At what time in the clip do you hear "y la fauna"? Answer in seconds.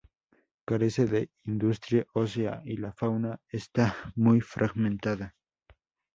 2.65-3.39